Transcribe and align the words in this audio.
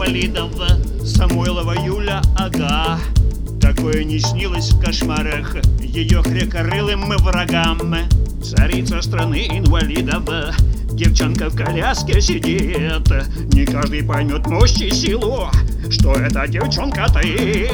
инвалидов 0.00 0.50
Самойлова 1.04 1.74
Юля 1.84 2.22
Ага. 2.38 2.98
Такое 3.60 4.02
не 4.02 4.18
снилось 4.18 4.72
в 4.72 4.82
кошмарах. 4.82 5.56
Ее 5.78 6.22
хрекорылым 6.22 7.10
врагам. 7.18 7.94
Царица 8.42 9.02
страны 9.02 9.46
инвалидов 9.50 10.24
Девчонка 10.92 11.50
в 11.50 11.54
коляске 11.54 12.22
сидит. 12.22 13.10
Не 13.52 13.66
каждый 13.66 14.02
поймет 14.02 14.46
мощь 14.46 14.80
и 14.80 14.90
силу 14.90 15.50
Что 15.90 16.14
эта 16.14 16.48
девчонка 16.48 17.06
таит 17.12 17.70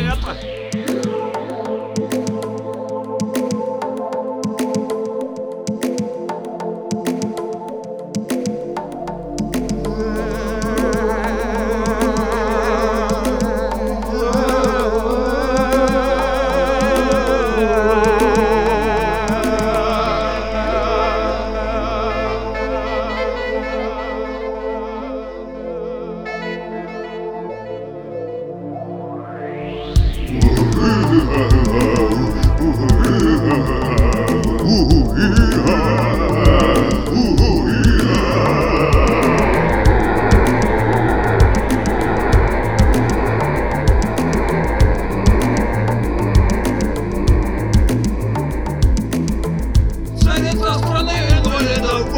Царица 50.21 50.75
страны 50.75 51.13
инвалидов, 51.31 52.09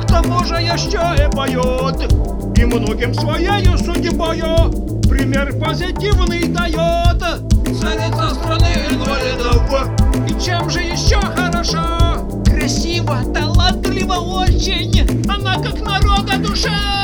К 0.00 0.06
тому 0.06 0.44
же 0.44 0.54
еще 0.54 1.02
и 1.18 1.30
поет, 1.30 2.10
и 2.56 2.64
многим 2.64 3.12
своею 3.12 3.76
судьбою 3.76 4.70
пример 5.10 5.52
позитивный 5.58 6.48
дает. 6.48 7.55
Царица 7.86 8.34
страны 8.34 8.66
инвалидов, 8.90 9.62
И 10.28 10.44
чем 10.44 10.68
же 10.68 10.80
еще 10.80 11.20
хорошо? 11.20 12.28
Красиво, 12.44 13.22
талантливо 13.32 14.14
очень, 14.14 15.24
она 15.28 15.54
как 15.62 15.80
народа 15.80 16.36
душа. 16.38 16.95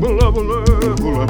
Bola 0.00 0.30
bola 0.30 0.58
bola 1.00 1.26